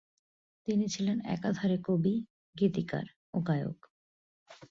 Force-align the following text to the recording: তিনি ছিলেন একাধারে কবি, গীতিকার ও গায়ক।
তিনি 0.67 0.85
ছিলেন 0.87 1.17
একাধারে 1.27 1.77
কবি, 1.87 2.15
গীতিকার 2.55 3.05
ও 3.33 3.37
গায়ক। 3.41 3.79